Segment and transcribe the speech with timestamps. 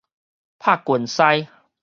[0.57, 1.47] 拍拳師